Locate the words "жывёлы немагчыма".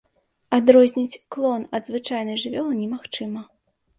2.45-3.41